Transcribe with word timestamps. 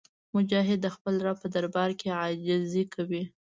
مجاهد 0.35 0.79
د 0.83 0.87
خپل 0.95 1.13
رب 1.25 1.37
په 1.43 1.47
دربار 1.55 1.89
کې 1.99 2.09
عاجزي 2.19 2.83
کوي. 2.93 3.23